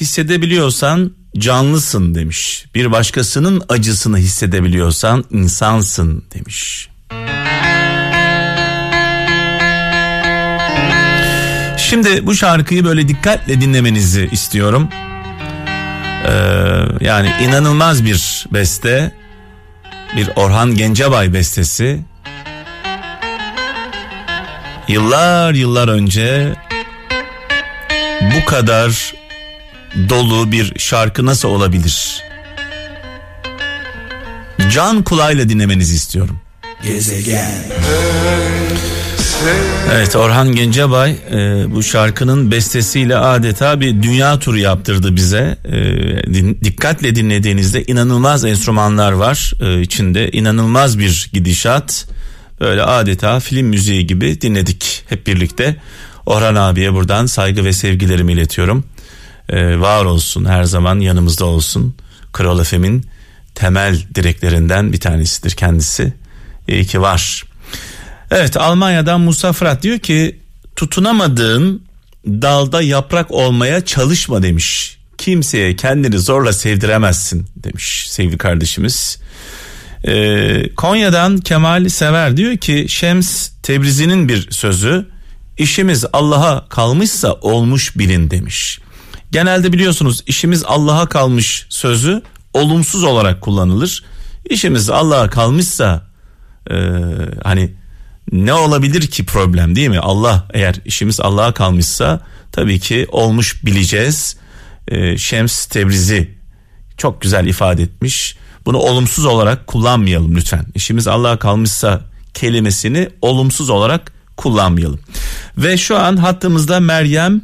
hissedebiliyorsan 0.00 1.12
canlısın 1.38 2.14
demiş. 2.14 2.66
Bir 2.74 2.92
başkasının 2.92 3.62
acısını 3.68 4.18
hissedebiliyorsan 4.18 5.24
insansın 5.30 6.24
demiş. 6.34 6.88
Şimdi 11.76 12.26
bu 12.26 12.34
şarkıyı 12.34 12.84
böyle 12.84 13.08
dikkatle 13.08 13.60
dinlemenizi 13.60 14.28
istiyorum. 14.32 14.88
Ee, 16.26 16.32
yani 17.00 17.30
inanılmaz 17.42 18.04
bir 18.04 18.46
beste. 18.52 19.12
Bir 20.16 20.28
Orhan 20.36 20.74
Gencebay 20.74 21.32
bestesi. 21.32 22.00
Yıllar 24.88 25.54
yıllar 25.54 25.88
önce 25.88 26.54
bu 28.22 28.44
kadar 28.44 29.14
dolu 30.08 30.52
bir 30.52 30.78
şarkı 30.78 31.26
nasıl 31.26 31.48
olabilir? 31.48 32.22
Can 34.72 35.02
kulağıyla 35.02 35.48
dinlemenizi 35.48 35.94
istiyorum. 35.94 36.40
Gezegen 36.82 37.50
Evet 39.92 40.16
Orhan 40.16 40.54
Gencebay 40.54 41.10
e, 41.10 41.64
bu 41.74 41.82
şarkının 41.82 42.50
bestesiyle 42.50 43.16
adeta 43.16 43.80
bir 43.80 44.02
dünya 44.02 44.38
turu 44.38 44.58
yaptırdı 44.58 45.16
bize. 45.16 45.56
E, 45.64 45.74
din, 46.34 46.58
dikkatle 46.64 47.16
dinlediğinizde 47.16 47.84
inanılmaz 47.84 48.44
enstrümanlar 48.44 49.12
var 49.12 49.52
e, 49.60 49.80
içinde 49.80 50.30
inanılmaz 50.30 50.98
bir 50.98 51.30
gidişat. 51.32 52.06
Böyle 52.60 52.82
adeta 52.82 53.40
film 53.40 53.66
müziği 53.66 54.06
gibi 54.06 54.40
dinledik 54.40 55.04
hep 55.08 55.26
birlikte. 55.26 55.76
Orhan 56.26 56.54
abiye 56.54 56.92
buradan 56.92 57.26
saygı 57.26 57.64
ve 57.64 57.72
sevgilerimi 57.72 58.32
iletiyorum. 58.32 58.84
E, 59.52 59.80
var 59.80 60.04
olsun 60.04 60.44
her 60.44 60.64
zaman 60.64 61.00
yanımızda 61.00 61.44
olsun. 61.44 61.94
Kral 62.32 62.60
Efem'in 62.60 63.06
temel 63.54 64.02
direklerinden 64.14 64.92
bir 64.92 65.00
tanesidir 65.00 65.50
kendisi. 65.50 66.12
İyi 66.68 66.86
ki 66.86 67.00
var. 67.00 67.44
Evet 68.30 68.56
Almanya'dan 68.56 69.20
Musa 69.20 69.52
Fırat 69.52 69.82
diyor 69.82 69.98
ki 69.98 70.38
tutunamadığın 70.76 71.82
dalda 72.26 72.82
yaprak 72.82 73.30
olmaya 73.30 73.84
çalışma 73.84 74.42
demiş. 74.42 74.98
Kimseye 75.18 75.76
kendini 75.76 76.18
zorla 76.18 76.52
sevdiremezsin 76.52 77.46
demiş 77.56 78.06
sevgili 78.10 78.38
kardeşimiz. 78.38 79.18
Ee, 80.04 80.74
Konya'dan 80.76 81.38
Kemal 81.38 81.88
Sever 81.88 82.36
diyor 82.36 82.56
ki 82.56 82.86
Şems 82.88 83.50
Tebrizi'nin 83.62 84.28
bir 84.28 84.50
sözü 84.50 85.08
işimiz 85.58 86.04
Allah'a 86.12 86.68
kalmışsa 86.68 87.32
olmuş 87.32 87.98
bilin 87.98 88.30
demiş. 88.30 88.78
Genelde 89.32 89.72
biliyorsunuz 89.72 90.22
işimiz 90.26 90.64
Allah'a 90.66 91.06
kalmış 91.08 91.66
sözü 91.68 92.22
olumsuz 92.54 93.04
olarak 93.04 93.40
kullanılır. 93.40 94.04
İşimiz 94.50 94.90
Allah'a 94.90 95.30
kalmışsa 95.30 96.06
e, 96.70 96.76
hani 97.42 97.74
ne 98.32 98.54
olabilir 98.54 99.06
ki 99.06 99.24
problem 99.26 99.76
değil 99.76 99.88
mi? 99.88 99.98
Allah 99.98 100.48
eğer 100.54 100.74
işimiz 100.84 101.20
Allah'a 101.20 101.54
kalmışsa 101.54 102.20
tabii 102.52 102.80
ki 102.80 103.06
olmuş 103.10 103.64
bileceğiz. 103.64 104.36
Ee, 104.88 105.18
Şems 105.18 105.66
Tebrizi 105.66 106.34
çok 106.96 107.20
güzel 107.22 107.46
ifade 107.46 107.82
etmiş. 107.82 108.36
Bunu 108.66 108.78
olumsuz 108.78 109.24
olarak 109.24 109.66
kullanmayalım 109.66 110.36
lütfen. 110.36 110.66
İşimiz 110.74 111.08
Allah'a 111.08 111.38
kalmışsa 111.38 112.00
kelimesini 112.34 113.08
olumsuz 113.22 113.70
olarak 113.70 114.12
kullanmayalım. 114.36 115.00
Ve 115.58 115.76
şu 115.76 115.98
an 115.98 116.16
hattımızda 116.16 116.80
Meryem 116.80 117.40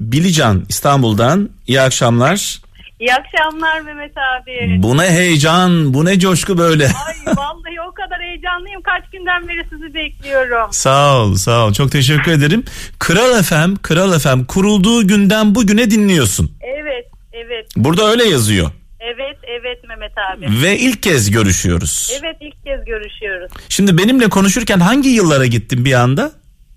Bilican 0.00 0.64
İstanbul'dan. 0.68 1.50
İyi 1.66 1.80
akşamlar. 1.80 2.60
İyi 3.00 3.10
akşamlar 3.14 3.80
Mehmet 3.80 4.12
abi. 4.16 4.82
Bu 4.82 4.96
ne 4.98 5.10
heyecan, 5.10 5.94
bu 5.94 6.04
ne 6.04 6.18
coşku 6.18 6.58
böyle. 6.58 6.84
Ay 6.84 7.36
vallahi 7.36 7.80
o 7.90 7.94
kadar 7.94 8.20
heyecanlıyım. 8.20 8.82
Kaç 8.82 9.10
günden 9.12 9.48
beri 9.48 9.66
sizi 9.70 9.94
bekliyorum. 9.94 10.68
Sağ 10.72 11.16
ol, 11.18 11.34
sağ 11.34 11.66
ol. 11.66 11.72
Çok 11.72 11.92
teşekkür 11.92 12.32
ederim. 12.32 12.64
Kral 12.98 13.42
FM, 13.42 13.74
Kral 13.82 14.18
FM 14.18 14.44
kurulduğu 14.44 15.06
günden 15.08 15.54
bugüne 15.54 15.90
dinliyorsun. 15.90 16.52
Evet, 16.80 17.06
evet, 17.32 17.66
Burada 17.76 18.10
öyle 18.10 18.24
yazıyor. 18.24 18.70
evet, 19.00 19.36
evet 19.60 19.88
Mehmet 19.88 20.12
abi. 20.36 20.62
Ve 20.62 20.78
ilk 20.78 21.02
kez 21.02 21.30
görüşüyoruz. 21.30 22.10
Evet 22.22 22.36
ilk 22.40 22.64
kez 22.64 22.84
görüşüyoruz. 22.84 23.52
Şimdi 23.68 23.98
benimle 23.98 24.28
konuşurken 24.28 24.80
hangi 24.80 25.08
yıllara 25.08 25.46
gittin 25.46 25.84
bir 25.84 25.92
anda? 25.92 26.32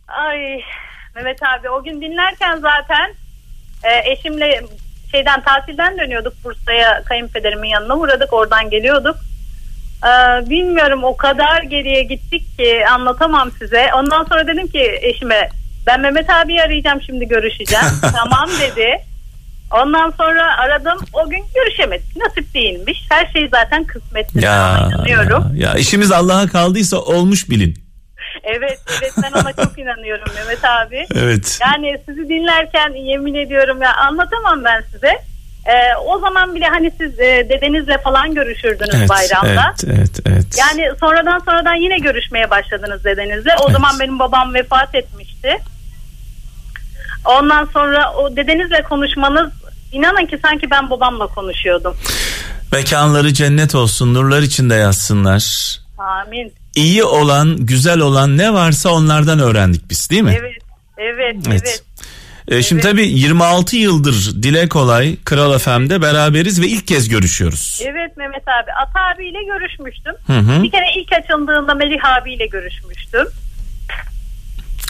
Ay 0.08 0.38
Mehmet 1.18 1.44
abi 1.44 1.70
o 1.70 1.84
gün 1.84 2.02
dinlerken 2.02 2.58
zaten 2.58 3.14
e, 3.84 4.12
eşimle 4.12 4.62
şeyden 5.12 5.42
tatilden 5.42 5.98
dönüyorduk 5.98 6.34
Bursa'ya 6.44 7.04
kayınpederimin 7.04 7.70
yanına 7.70 7.96
uğradık 7.96 8.34
oradan 8.34 8.70
geliyorduk. 8.70 9.16
Ee, 10.04 10.50
bilmiyorum 10.50 11.04
o 11.04 11.18
kadar 11.18 11.62
geriye 11.62 12.04
gittik 12.04 12.58
ki 12.58 12.88
anlatamam 12.92 13.52
size. 13.60 13.90
Ondan 13.96 14.24
sonra 14.24 14.48
dedim 14.48 14.68
ki 14.68 15.00
eşime 15.02 15.50
ben 15.88 16.02
Mehmet 16.02 16.30
abi 16.30 16.62
arayacağım 16.62 17.02
şimdi 17.02 17.28
görüşeceğim. 17.28 17.86
tamam 18.02 18.50
dedi. 18.62 18.88
Ondan 19.72 20.14
sonra 20.18 20.58
aradım 20.58 20.98
o 21.14 21.30
gün 21.30 21.44
görüşemedik. 21.56 22.18
Nasip 22.18 22.54
değilmiş. 22.54 23.06
Her 23.10 23.26
şey 23.34 23.50
zaten 23.52 23.84
kısmetli. 23.84 24.46
Ya, 24.46 24.90
ya, 25.08 25.44
ya 25.56 25.74
işimiz 25.74 26.12
Allah'a 26.12 26.48
kaldıysa 26.48 26.98
olmuş 26.98 27.50
bilin. 27.50 27.87
Evet 28.44 28.80
evet 29.02 29.14
ben 29.24 29.32
ona 29.32 29.54
çok 29.54 29.80
inanıyorum 29.80 30.26
Mehmet 30.36 30.66
abi. 30.66 31.06
Evet. 31.16 31.60
Yani 31.62 31.98
sizi 32.06 32.30
dinlerken 32.30 32.94
yemin 32.94 33.36
ediyorum 33.36 33.82
ya 33.82 33.96
anlatamam 33.96 34.64
ben 34.64 34.84
size. 34.92 35.12
Ee, 35.68 35.96
o 36.06 36.20
zaman 36.20 36.56
bile 36.56 36.66
hani 36.66 36.92
siz 36.98 37.20
e, 37.20 37.48
dedenizle 37.50 37.98
falan 37.98 38.34
görüşürdünüz 38.36 38.96
Evet, 38.96 39.10
bayramda. 39.10 39.74
evet, 39.86 39.98
evet, 39.98 40.20
evet. 40.26 40.46
Yani 40.60 40.90
sonradan 41.00 41.40
sonradan 41.40 41.76
yine 41.76 41.98
görüşmeye 42.00 42.50
başladınız 42.50 43.04
dedenizle. 43.04 43.52
O 43.60 43.64
Evet. 43.64 43.72
zaman 43.72 44.00
benim 44.00 44.20
babam 44.20 44.54
vefat 44.54 44.96
etmişti. 44.96 45.58
Ondan 47.26 47.66
sonra 47.66 48.14
o 48.14 48.36
dedenizle 48.36 48.82
konuşmanız 48.84 49.52
inanın 49.92 50.26
ki 50.26 50.40
sanki 50.42 50.72
ben 50.72 50.90
babamla 50.90 51.28
konuşuyordum. 51.28 51.98
Mekanları 52.72 53.34
cennet 53.34 53.76
olsun, 53.76 54.14
nurlar 54.14 54.42
içinde 54.42 54.76
yatsınlar. 54.76 55.44
Amin. 55.98 56.54
İyi 56.78 57.04
olan, 57.04 57.58
güzel 57.60 58.00
olan 58.00 58.38
ne 58.38 58.54
varsa 58.54 58.90
onlardan 58.90 59.40
öğrendik 59.40 59.90
biz 59.90 60.10
değil 60.10 60.22
mi? 60.22 60.36
Evet. 60.40 60.54
Evet, 60.98 61.36
Evet. 61.48 61.62
evet. 61.66 61.84
Ee, 62.48 62.64
şimdi 62.64 62.82
tabii 62.82 63.08
26 63.08 63.78
yıldır 63.78 64.44
Dile 64.44 64.70
Kolay 64.70 65.16
Kral 65.26 65.58
FM'de 65.58 66.02
beraberiz 66.02 66.62
ve 66.62 66.68
ilk 66.68 66.88
kez 66.88 67.10
görüşüyoruz. 67.10 67.80
Evet 67.86 68.18
Mehmet 68.18 68.44
abi. 68.48 68.72
Ata 68.84 69.00
abiyle 69.16 69.38
görüşmüştüm. 69.44 70.14
Hı 70.28 70.40
hı. 70.40 70.64
Bir 70.64 70.72
kere 70.72 70.86
ilk 70.98 71.14
açıldığında 71.14 71.76
Melih 71.76 72.06
abiyle 72.22 72.46
görüşmüştüm. 72.48 73.28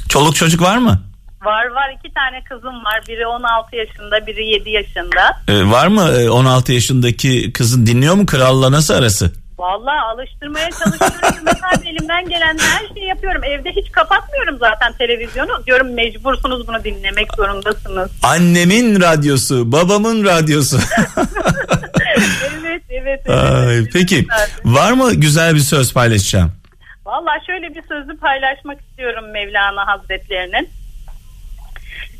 Çoluk 0.10 0.36
çocuk 0.36 0.62
var 0.62 0.78
mı? 0.78 1.02
Var 1.46 1.66
var 1.66 1.90
iki 2.00 2.14
tane 2.14 2.44
kızım 2.44 2.76
var. 2.86 3.02
Biri 3.08 3.28
16 3.28 3.76
yaşında, 3.76 4.28
biri 4.28 4.48
7 4.48 4.70
yaşında. 4.70 5.42
Ee, 5.48 5.72
var 5.72 5.88
mı 5.88 6.12
Ee, 6.20 6.30
16 6.30 6.74
yaşındaki 6.74 7.54
kızın 7.54 7.86
dinliyor 7.86 8.16
mu 8.16 8.26
Kral'la 8.26 8.72
nasıl 8.72 8.94
arası? 8.94 9.32
Vallahi 9.60 10.00
alıştırmaya 10.00 10.70
çalışıyorum. 10.70 11.40
Mesela 11.46 11.72
elimden 11.86 12.30
gelen 12.30 12.58
her 12.58 12.94
şeyi 12.94 13.08
yapıyorum. 13.08 13.44
Evde 13.44 13.72
hiç 13.72 13.92
kapatmıyorum 13.92 14.58
zaten 14.60 14.94
televizyonu. 14.94 15.66
Diyorum 15.66 15.94
mecbursunuz 15.94 16.68
bunu 16.68 16.84
dinlemek 16.84 17.34
zorundasınız. 17.36 18.12
Annemin 18.24 19.02
radyosu, 19.02 19.72
babamın 19.72 20.26
radyosu. 20.26 20.78
evet, 22.18 22.82
evet, 22.90 23.22
evet. 23.26 23.30
Ay, 23.30 23.78
evet. 23.78 23.90
peki 23.94 24.28
var 24.66 24.92
mı 24.92 25.14
güzel 25.14 25.56
bir 25.56 25.60
söz 25.60 25.94
paylaşacağım? 25.94 26.52
Vallahi 27.06 27.46
şöyle 27.46 27.76
bir 27.76 27.84
sözü 27.88 28.18
paylaşmak 28.18 28.82
istiyorum 28.82 29.32
Mevlana 29.32 29.88
Hazretlerinin. 29.88 30.70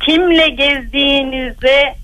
Kimle 0.04 0.48
gezdiğinize 0.48 1.94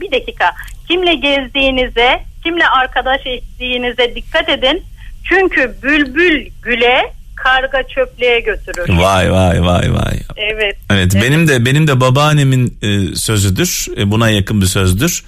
bir 0.00 0.12
dakika. 0.12 0.54
Kimle 0.88 1.14
gezdiğinize, 1.14 2.22
kimle 2.42 2.68
arkadaş 2.68 3.20
ettiğinize 3.26 4.14
dikkat 4.14 4.48
edin. 4.48 4.82
Çünkü 5.24 5.74
bülbül 5.82 6.50
güle, 6.62 7.12
karga 7.36 7.82
çöplüğe 7.82 8.40
götürür. 8.40 8.88
Vay 8.88 9.32
vay 9.32 9.62
vay 9.62 9.94
vay. 9.94 10.20
Evet. 10.36 10.76
Evet, 10.90 11.14
benim 11.14 11.48
de 11.48 11.64
benim 11.64 11.86
de 11.86 12.00
babaannemin 12.00 12.78
e, 12.82 13.16
sözüdür. 13.16 13.86
E, 13.96 14.10
buna 14.10 14.30
yakın 14.30 14.60
bir 14.60 14.66
sözdür. 14.66 15.24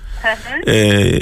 E, 0.67 1.13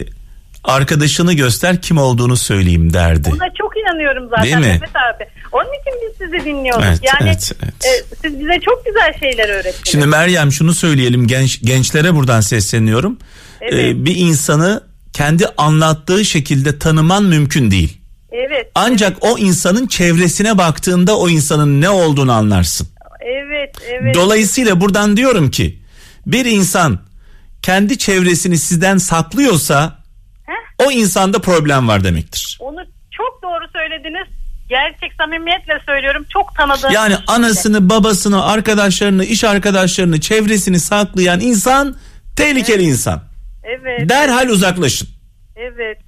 arkadaşını 0.64 1.32
göster 1.32 1.82
kim 1.82 1.98
olduğunu 1.98 2.36
söyleyeyim 2.36 2.92
derdi. 2.92 3.30
Buna 3.30 3.54
çok 3.58 3.76
inanıyorum 3.76 4.28
zaten 4.28 4.44
Değil 4.44 4.56
mi? 4.56 4.60
Mehmet 4.60 4.96
abi. 4.96 5.26
Onun 5.52 5.64
için 5.64 5.92
biz 6.02 6.16
sizi 6.18 6.44
dinliyoruz. 6.44 6.84
Evet, 6.88 7.00
yani 7.02 7.30
evet, 7.30 7.52
evet. 7.62 7.74
e, 7.84 8.14
siz 8.22 8.40
bize 8.40 8.60
çok 8.60 8.86
güzel 8.86 9.18
şeyler 9.20 9.48
öğrettiniz. 9.48 9.88
Şimdi 9.90 10.06
Meryem 10.06 10.52
şunu 10.52 10.74
söyleyelim 10.74 11.26
genç 11.26 11.62
gençlere 11.62 12.14
buradan 12.14 12.40
sesleniyorum. 12.40 13.18
Evet. 13.60 13.74
E, 13.74 14.04
bir 14.04 14.16
insanı 14.16 14.89
kendi 15.12 15.46
anlattığı 15.56 16.24
şekilde 16.24 16.78
tanıman 16.78 17.24
mümkün 17.24 17.70
değil. 17.70 17.98
evet. 18.32 18.70
Ancak 18.74 19.16
o 19.20 19.38
insanın 19.38 19.86
çevresine 19.86 20.58
baktığında 20.58 21.18
o 21.18 21.28
insanın 21.28 21.80
ne 21.80 21.88
olduğunu 21.88 22.32
anlarsın. 22.32 22.88
Evet, 23.20 23.76
evet. 23.90 24.14
Dolayısıyla 24.14 24.80
buradan 24.80 25.16
diyorum 25.16 25.50
ki 25.50 25.78
bir 26.26 26.44
insan 26.44 26.98
kendi 27.62 27.98
çevresini 27.98 28.58
sizden 28.58 28.98
saklıyorsa 28.98 29.98
Heh. 30.46 30.86
o 30.86 30.90
insanda 30.90 31.38
problem 31.38 31.88
var 31.88 32.04
demektir. 32.04 32.58
Onu 32.60 32.80
çok 33.10 33.42
doğru 33.42 33.64
söylediniz. 33.72 34.28
Gerçek 34.68 35.12
samimiyetle 35.18 35.80
söylüyorum. 35.86 36.26
Çok 36.32 36.56
tanıdığım. 36.56 36.92
Yani 36.92 37.16
anasını, 37.26 37.88
babasını, 37.90 38.44
arkadaşlarını, 38.44 39.24
iş 39.24 39.44
arkadaşlarını, 39.44 40.20
çevresini 40.20 40.80
saklayan 40.80 41.40
insan 41.40 41.96
tehlikeli 42.36 42.82
insan. 42.82 43.29
Evet. 43.64 44.08
Derhal 44.08 44.48
uzaklaşın. 44.48 45.08
Evet. 45.56 45.98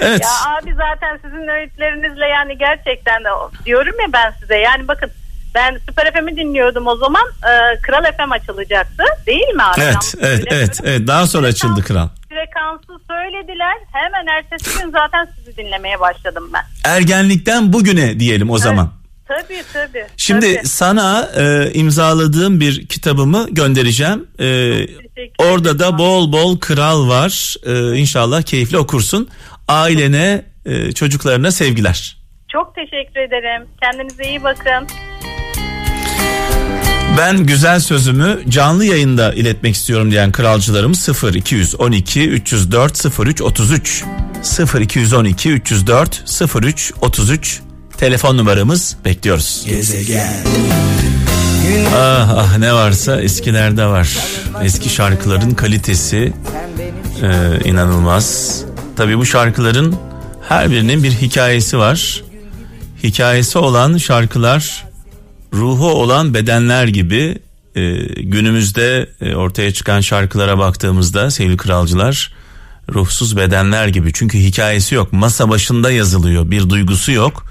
Evet. 0.00 0.20
Ya 0.22 0.52
abi 0.58 0.74
zaten 0.74 1.18
sizin 1.24 1.48
öğütlerinizle 1.48 2.26
yani 2.26 2.58
gerçekten 2.58 3.24
de 3.24 3.28
diyorum 3.64 3.94
ya 4.00 4.12
ben 4.12 4.32
size 4.40 4.56
yani 4.56 4.88
bakın 4.88 5.10
ben 5.54 5.78
Süper 5.88 6.12
FM'i 6.12 6.36
dinliyordum 6.36 6.86
o 6.86 6.96
zaman 6.96 7.22
e, 7.42 7.80
Kral 7.82 8.04
FM 8.16 8.30
açılacaktı 8.32 9.04
değil 9.26 9.48
mi 9.48 9.62
abi? 9.62 9.80
Evet, 9.80 10.14
evet, 10.20 10.44
evet, 10.50 10.80
evet. 10.84 11.06
Daha 11.06 11.26
sonra 11.26 11.46
açıldı 11.46 11.82
kral. 11.82 12.08
Frekansı 12.28 13.04
söylediler 13.08 13.74
hemen 13.92 14.26
ertesi 14.26 14.82
gün 14.82 14.90
zaten 14.90 15.28
sizi 15.36 15.56
dinlemeye 15.56 16.00
başladım 16.00 16.50
ben. 16.54 16.64
Ergenlikten 16.90 17.72
bugüne 17.72 18.20
diyelim 18.20 18.50
o 18.50 18.58
zaman. 18.58 18.97
Tabii 19.28 19.62
tabii. 19.72 20.06
Şimdi 20.16 20.54
tabii. 20.54 20.66
sana 20.66 21.30
e, 21.36 21.72
imzaladığım 21.74 22.60
bir 22.60 22.86
kitabımı 22.86 23.46
göndereceğim. 23.50 24.28
E, 24.40 24.46
orada 25.38 25.78
da 25.78 25.98
bol 25.98 26.32
bol 26.32 26.58
kral 26.58 27.08
var. 27.08 27.54
E, 27.66 27.96
inşallah 27.98 28.42
keyifli 28.42 28.78
okursun. 28.78 29.28
Ailene, 29.68 30.44
e, 30.66 30.92
çocuklarına 30.92 31.50
sevgiler. 31.50 32.18
Çok 32.52 32.74
teşekkür 32.74 33.20
ederim. 33.20 33.68
Kendinize 33.82 34.24
iyi 34.24 34.42
bakın. 34.44 34.86
Ben 37.18 37.46
güzel 37.46 37.80
sözümü 37.80 38.38
canlı 38.48 38.84
yayında 38.84 39.34
iletmek 39.34 39.74
istiyorum 39.74 40.10
diyen 40.10 40.32
kralcılarım 40.32 40.94
0 40.94 41.34
212 41.34 42.28
304 42.30 43.20
03 43.20 43.42
33 43.42 44.04
0 44.42 44.80
212 44.80 45.52
304 45.52 46.24
03 46.62 46.92
33 47.00 47.67
telefon 47.98 48.36
numaramız 48.36 48.96
bekliyoruz. 49.04 49.64
Gezegen. 49.66 50.32
Ah 51.96 52.34
ah 52.36 52.58
ne 52.58 52.74
varsa 52.74 53.20
eskilerde 53.20 53.86
var. 53.86 54.18
Eski 54.62 54.88
şarkıların 54.88 55.50
kalitesi 55.50 56.32
e, 57.22 57.58
inanılmaz. 57.64 58.58
Tabii 58.96 59.18
bu 59.18 59.26
şarkıların 59.26 59.96
her 60.48 60.70
birinin 60.70 61.02
bir 61.02 61.10
hikayesi 61.10 61.78
var. 61.78 62.22
Hikayesi 63.02 63.58
olan 63.58 63.96
şarkılar 63.96 64.86
ruhu 65.52 65.90
olan 65.90 66.34
bedenler 66.34 66.88
gibi 66.88 67.38
e, 67.74 67.92
günümüzde 68.22 69.08
e, 69.20 69.34
ortaya 69.34 69.72
çıkan 69.72 70.00
şarkılara 70.00 70.58
baktığımızda 70.58 71.30
sevgili 71.30 71.56
kralcılar 71.56 72.32
ruhsuz 72.94 73.36
bedenler 73.36 73.88
gibi. 73.88 74.12
Çünkü 74.12 74.38
hikayesi 74.38 74.94
yok. 74.94 75.12
Masa 75.12 75.48
başında 75.48 75.90
yazılıyor. 75.90 76.50
Bir 76.50 76.70
duygusu 76.70 77.12
yok. 77.12 77.47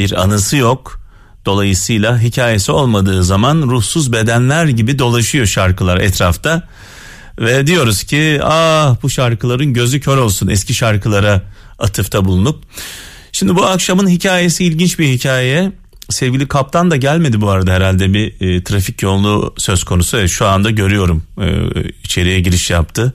Bir 0.00 0.22
anısı 0.22 0.56
yok. 0.56 1.00
Dolayısıyla 1.46 2.20
hikayesi 2.20 2.72
olmadığı 2.72 3.24
zaman 3.24 3.62
ruhsuz 3.62 4.12
bedenler 4.12 4.64
gibi 4.64 4.98
dolaşıyor 4.98 5.46
şarkılar 5.46 6.00
etrafta. 6.00 6.68
Ve 7.40 7.66
diyoruz 7.66 8.04
ki 8.04 8.40
ah 8.42 8.96
bu 9.02 9.10
şarkıların 9.10 9.74
gözü 9.74 10.00
kör 10.00 10.16
olsun 10.16 10.48
eski 10.48 10.74
şarkılara 10.74 11.42
atıfta 11.78 12.24
bulunup. 12.24 12.64
Şimdi 13.32 13.56
bu 13.56 13.64
akşamın 13.64 14.08
hikayesi 14.08 14.64
ilginç 14.64 14.98
bir 14.98 15.08
hikaye. 15.08 15.72
Sevgili 16.08 16.48
kaptan 16.48 16.90
da 16.90 16.96
gelmedi 16.96 17.40
bu 17.40 17.50
arada 17.50 17.72
herhalde 17.72 18.12
bir 18.12 18.40
e, 18.40 18.64
trafik 18.64 19.02
yoğunluğu 19.02 19.54
söz 19.58 19.84
konusu. 19.84 20.18
E, 20.18 20.28
şu 20.28 20.46
anda 20.46 20.70
görüyorum 20.70 21.22
e, 21.40 21.48
içeriye 22.04 22.40
giriş 22.40 22.70
yaptı. 22.70 23.12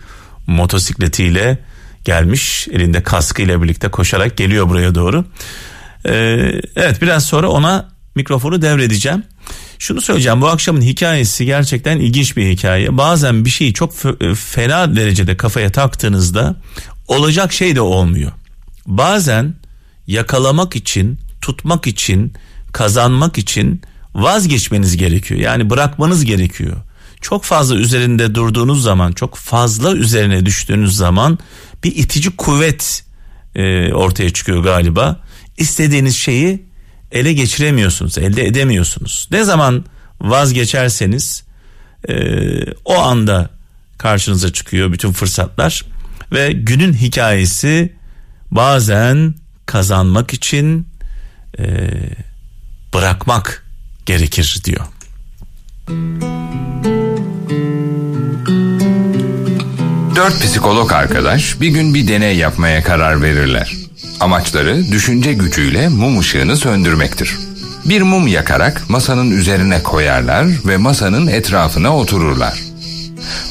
Motosikletiyle 0.48 1.60
gelmiş 2.04 2.68
elinde 2.72 3.04
kaskıyla 3.04 3.64
birlikte 3.64 3.90
koşarak 3.90 4.38
geliyor 4.38 4.70
buraya 4.70 4.96
doğru. 4.96 5.26
E, 6.06 6.12
evet 6.76 7.02
biraz 7.02 7.26
sonra 7.26 7.50
ona 7.50 7.90
mikrofonu 8.16 8.62
devredeceğim. 8.62 9.24
Şunu 9.80 10.02
söyleyeceğim 10.02 10.42
bu 10.42 10.48
akşamın 10.48 10.82
hikayesi 10.82 11.46
gerçekten 11.46 12.00
ilginç 12.00 12.38
bir 12.38 12.50
hikaye. 12.50 12.98
Bazen 12.98 13.46
bir 13.46 13.50
şeyi 13.50 13.74
çok 13.74 13.94
e, 14.22 14.36
fena 14.36 14.96
derecede 14.96 15.38
kafaya 15.38 15.72
taktığınızda 15.72 16.56
olacak 17.08 17.54
şey 17.54 17.76
de 17.76 17.82
olmuyor. 17.82 18.32
Bazen 18.88 19.56
yakalamak 20.08 20.76
için, 20.76 21.20
tutmak 21.42 21.88
için, 21.88 22.34
kazanmak 22.74 23.38
için 23.38 23.82
vazgeçmeniz 24.16 24.98
gerekiyor. 24.98 25.40
Yani 25.40 25.70
bırakmanız 25.70 26.26
gerekiyor. 26.26 26.78
Çok 27.22 27.44
fazla 27.44 27.76
üzerinde 27.76 28.36
durduğunuz 28.36 28.84
zaman, 28.84 29.12
çok 29.12 29.36
fazla 29.36 29.94
üzerine 29.94 30.46
düştüğünüz 30.46 30.98
zaman 30.98 31.40
bir 31.84 31.96
itici 31.96 32.36
kuvvet 32.36 33.06
e, 33.56 33.94
ortaya 33.94 34.30
çıkıyor 34.30 34.64
galiba. 34.64 35.20
İstediğiniz 35.58 36.16
şeyi 36.16 36.66
ele 37.12 37.34
geçiremiyorsunuz, 37.34 38.18
elde 38.18 38.46
edemiyorsunuz. 38.46 39.28
Ne 39.32 39.44
zaman 39.44 39.86
vazgeçerseniz 40.22 41.44
e, 42.10 42.16
o 42.86 42.98
anda 43.00 43.50
karşınıza 43.98 44.54
çıkıyor 44.54 44.92
bütün 44.92 45.12
fırsatlar 45.12 45.86
ve 46.32 46.52
günün 46.52 46.94
hikayesi 46.94 47.94
bazen 48.52 49.36
kazanmak 49.66 50.34
için 50.34 50.88
e, 51.60 51.90
bırakmak 52.94 53.66
gerekir 54.06 54.62
diyor. 54.64 54.86
Dört 60.16 60.42
psikolog 60.42 60.92
arkadaş 60.92 61.62
bir 61.62 61.68
gün 61.68 61.94
bir 61.94 62.08
deney 62.08 62.38
yapmaya 62.38 62.84
karar 62.84 63.22
verirler. 63.22 63.85
Amaçları 64.20 64.92
düşünce 64.92 65.34
gücüyle 65.34 65.90
mum 65.90 66.20
ışığını 66.20 66.58
söndürmektir. 66.58 67.38
Bir 67.86 68.02
mum 68.02 68.28
yakarak 68.28 68.90
masanın 68.90 69.32
üzerine 69.32 69.84
koyarlar 69.84 70.48
ve 70.66 70.78
masanın 70.78 71.28
etrafına 71.28 71.98
otururlar. 71.98 72.64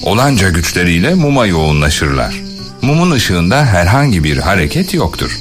Olanca 0.02 0.50
güçleriyle 0.50 1.14
muma 1.14 1.46
yoğunlaşırlar. 1.46 2.42
Mumun 2.82 3.10
ışığında 3.10 3.64
herhangi 3.64 4.24
bir 4.24 4.38
hareket 4.38 4.94
yoktur. 4.94 5.38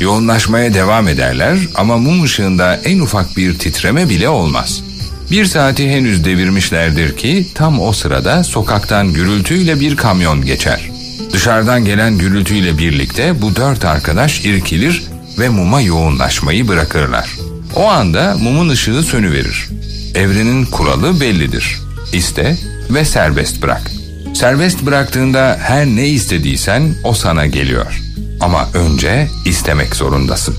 Yoğunlaşmaya 0.00 0.74
devam 0.74 1.08
ederler 1.08 1.58
ama 1.74 1.98
mum 1.98 2.22
ışığında 2.22 2.80
en 2.84 2.98
ufak 2.98 3.36
bir 3.36 3.58
titreme 3.58 4.08
bile 4.08 4.28
olmaz. 4.28 4.82
Bir 5.30 5.44
saati 5.44 5.90
henüz 5.90 6.24
devirmişlerdir 6.24 7.16
ki 7.16 7.46
tam 7.54 7.80
o 7.80 7.92
sırada 7.92 8.44
sokaktan 8.44 9.12
gürültüyle 9.12 9.80
bir 9.80 9.96
kamyon 9.96 10.44
geçer. 10.44 10.93
Dışarıdan 11.32 11.84
gelen 11.84 12.18
gürültüyle 12.18 12.78
birlikte 12.78 13.42
bu 13.42 13.56
dört 13.56 13.84
arkadaş 13.84 14.44
irkilir 14.44 15.02
ve 15.38 15.48
muma 15.48 15.80
yoğunlaşmayı 15.80 16.68
bırakırlar. 16.68 17.30
O 17.76 17.88
anda 17.88 18.36
mumun 18.42 18.68
ışığı 18.68 19.02
sönüverir. 19.02 19.68
Evrenin 20.14 20.64
kuralı 20.64 21.20
bellidir. 21.20 21.78
İste 22.12 22.56
ve 22.90 23.04
serbest 23.04 23.62
bırak. 23.62 23.90
Serbest 24.34 24.86
bıraktığında 24.86 25.58
her 25.62 25.86
ne 25.86 26.08
istediysen 26.08 26.94
o 27.04 27.14
sana 27.14 27.46
geliyor. 27.46 28.00
Ama 28.40 28.68
önce 28.74 29.28
istemek 29.44 29.96
zorundasın. 29.96 30.56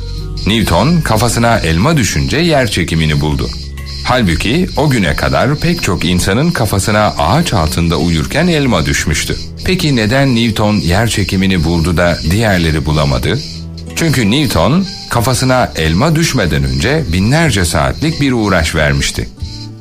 Newton 0.47 1.01
kafasına 1.01 1.57
elma 1.57 1.97
düşünce 1.97 2.37
yer 2.37 2.71
çekimini 2.71 3.21
buldu. 3.21 3.49
Halbuki 4.03 4.69
o 4.77 4.89
güne 4.89 5.15
kadar 5.15 5.55
pek 5.55 5.83
çok 5.83 6.05
insanın 6.05 6.51
kafasına 6.51 7.13
ağaç 7.17 7.53
altında 7.53 7.97
uyurken 7.97 8.47
elma 8.47 8.85
düşmüştü. 8.85 9.37
Peki 9.65 9.95
neden 9.95 10.35
Newton 10.35 10.75
yer 10.75 11.07
çekimini 11.07 11.63
buldu 11.63 11.97
da 11.97 12.17
diğerleri 12.31 12.85
bulamadı? 12.85 13.39
Çünkü 13.95 14.31
Newton 14.31 14.85
kafasına 15.09 15.71
elma 15.75 16.15
düşmeden 16.15 16.63
önce 16.63 17.03
binlerce 17.13 17.65
saatlik 17.65 18.21
bir 18.21 18.31
uğraş 18.31 18.75
vermişti. 18.75 19.29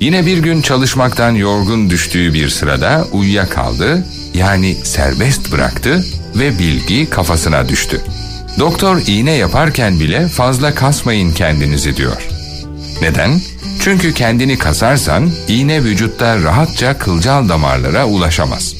Yine 0.01 0.27
bir 0.27 0.39
gün 0.39 0.63
çalışmaktan 0.63 1.31
yorgun 1.31 1.91
düştüğü 1.91 2.35
bir 2.35 2.49
sırada 2.49 3.05
uyuyakaldı, 3.13 4.07
yani 4.35 4.75
serbest 4.75 5.53
bıraktı 5.53 6.05
ve 6.35 6.59
bilgi 6.59 7.11
kafasına 7.11 7.69
düştü. 7.69 8.01
Doktor 8.59 9.03
iğne 9.07 9.33
yaparken 9.33 10.01
bile 10.01 10.29
fazla 10.29 10.75
kasmayın 10.75 11.33
kendinizi 11.33 11.97
diyor. 11.97 12.29
Neden? 13.03 13.41
Çünkü 13.81 14.15
kendini 14.15 14.59
kasarsan 14.59 15.31
iğne 15.49 15.85
vücutta 15.85 16.43
rahatça 16.43 16.99
kılcal 16.99 17.49
damarlara 17.49 18.07
ulaşamaz. 18.07 18.75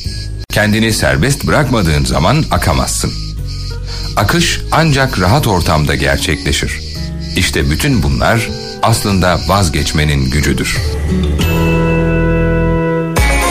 Kendini 0.55 0.93
serbest 0.93 1.47
bırakmadığın 1.47 2.05
zaman 2.05 2.45
akamazsın. 2.51 3.13
Akış 4.17 4.61
ancak 4.73 5.21
rahat 5.21 5.47
ortamda 5.47 5.95
gerçekleşir. 5.95 6.81
İşte 7.37 7.71
bütün 7.71 8.03
bunlar 8.03 8.51
aslında 8.83 9.41
vazgeçmenin 9.49 10.31
gücüdür. 10.31 10.79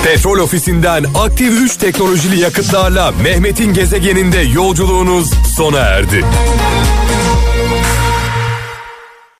Petrol 0.03 0.39
ofisinden 0.39 1.05
aktif 1.15 1.61
3 1.61 1.77
teknolojili 1.77 2.39
yakıtlarla 2.39 3.11
Mehmet'in 3.11 3.73
gezegeninde 3.73 4.39
yolculuğunuz 4.39 5.33
sona 5.55 5.79
erdi. 5.79 6.25